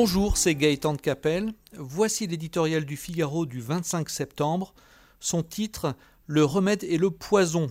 [0.00, 1.52] Bonjour, c'est Gaëtan de Capelle.
[1.72, 4.72] Voici l'éditorial du Figaro du 25 septembre.
[5.18, 5.96] Son titre
[6.28, 7.66] Le remède et le poison.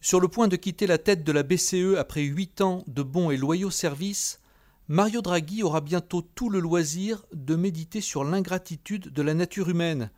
[0.00, 3.32] Sur le point de quitter la tête de la BCE après huit ans de bons
[3.32, 4.38] et loyaux services,
[4.86, 10.12] Mario Draghi aura bientôt tout le loisir de méditer sur l'ingratitude de la nature humaine.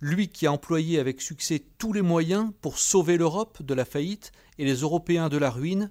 [0.00, 4.30] Lui qui a employé avec succès tous les moyens pour sauver l'Europe de la faillite
[4.58, 5.90] et les Européens de la ruine,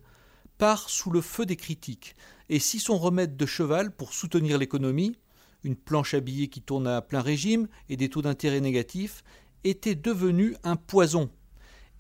[0.57, 2.15] part sous le feu des critiques.
[2.49, 5.17] Et si son remède de cheval pour soutenir l'économie,
[5.63, 9.23] une planche à billets qui tourne à plein régime et des taux d'intérêt négatifs,
[9.63, 11.29] était devenu un poison.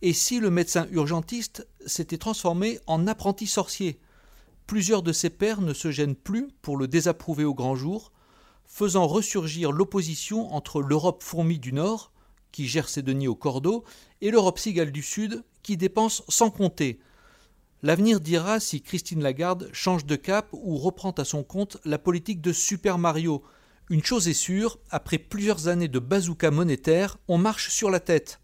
[0.01, 3.99] Et si le médecin urgentiste s'était transformé en apprenti sorcier?
[4.67, 8.11] Plusieurs de ses pairs ne se gênent plus pour le désapprouver au grand jour,
[8.65, 12.11] faisant ressurgir l'opposition entre l'Europe fourmi du Nord,
[12.51, 13.83] qui gère ses deniers au cordeau,
[14.21, 16.99] et l'Europe cigale du Sud, qui dépense sans compter,
[17.85, 22.39] L'avenir dira si Christine Lagarde change de cap ou reprend à son compte la politique
[22.39, 23.43] de Super Mario.
[23.89, 28.39] Une chose est sûre, après plusieurs années de bazooka monétaire, on marche sur la tête.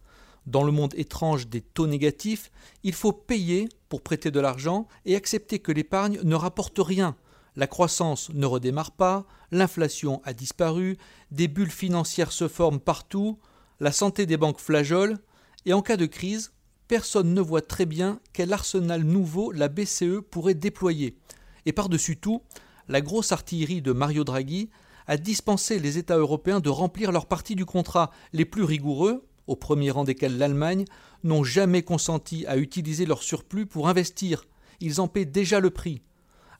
[0.46, 2.52] Dans le monde étrange des taux négatifs,
[2.84, 7.16] il faut payer pour prêter de l'argent et accepter que l'épargne ne rapporte rien.
[7.56, 10.98] La croissance ne redémarre pas, l'inflation a disparu,
[11.32, 13.40] des bulles financières se forment partout,
[13.80, 15.18] la santé des banques flageole,
[15.66, 16.52] et en cas de crise,
[16.90, 21.16] personne ne voit très bien quel arsenal nouveau la BCE pourrait déployer.
[21.68, 22.42] Et par-dessus tout,
[22.90, 24.72] la grosse artillerie de Mario Draghi
[25.06, 28.10] a dispensé les États européens de remplir leur partie du contrat.
[28.34, 30.86] Les plus rigoureux, au premier rang desquels l'Allemagne,
[31.24, 34.46] n'ont jamais consenti à utiliser leur surplus pour investir.
[34.80, 36.02] Ils en paient déjà le prix.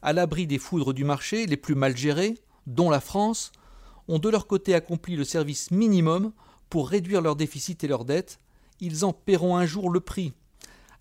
[0.00, 2.36] À l'abri des foudres du marché, les plus mal gérés,
[2.68, 3.50] dont la France,
[4.06, 6.32] ont de leur côté accompli le service minimum
[6.68, 8.38] pour réduire leurs déficits et leurs dettes,
[8.80, 10.32] ils en paieront un jour le prix.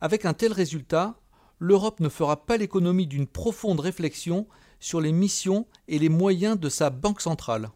[0.01, 1.19] Avec un tel résultat,
[1.59, 4.47] l'Europe ne fera pas l'économie d'une profonde réflexion
[4.79, 7.69] sur les missions et les moyens de sa banque centrale.